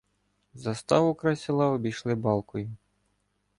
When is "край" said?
1.15-1.35